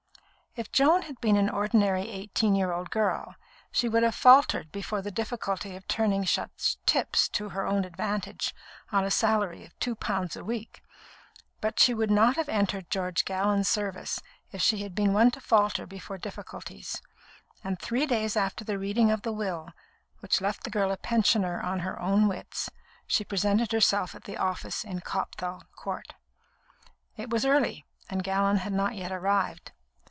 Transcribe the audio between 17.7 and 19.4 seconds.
three days after the reading of the